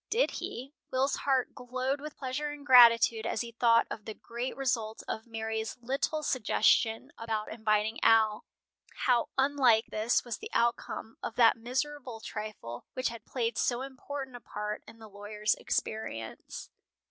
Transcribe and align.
Did 0.09 0.31
he? 0.31 0.73
Will's 0.89 1.15
heart 1.15 1.53
glowed 1.53 2.01
with 2.01 2.17
pleasure 2.17 2.49
and 2.49 2.65
gratitude 2.65 3.27
as 3.27 3.41
he 3.41 3.51
thought 3.51 3.85
of 3.91 4.05
the 4.05 4.15
great 4.15 4.57
result 4.57 5.03
of 5.07 5.27
Mary's 5.27 5.77
little 5.79 6.23
suggestion 6.23 7.11
about 7.19 7.51
inviting 7.53 8.03
Al. 8.03 8.43
How 9.05 9.29
unlike 9.37 9.85
this 9.91 10.25
was 10.25 10.39
the 10.39 10.49
outcome 10.53 11.17
of 11.21 11.35
that 11.35 11.55
miserable 11.55 12.19
trifle 12.19 12.87
which 12.93 13.09
had 13.09 13.25
played 13.25 13.59
so 13.59 13.83
important 13.83 14.35
a 14.35 14.39
part 14.41 14.83
in 14.87 14.97
the 14.97 15.07
lawyer's 15.07 15.53
experience. 15.53 16.71